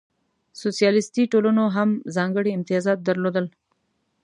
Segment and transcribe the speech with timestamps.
[0.61, 3.45] سوسیالیستي ټولنو هم ځانګړې امتیازات درلودل.